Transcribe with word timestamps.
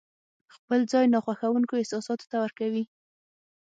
خپل 0.55 0.79
ځای 0.91 1.05
ناخوښونکو 1.13 1.73
احساساتو 1.77 2.25
ته 2.31 2.37
ورکوي. 2.43 2.83